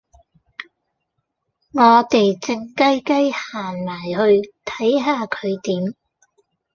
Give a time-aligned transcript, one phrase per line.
[1.73, 5.93] 我地靜靜雞行埋去睇下佢點